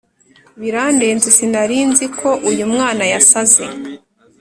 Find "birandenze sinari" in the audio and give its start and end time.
0.61-1.77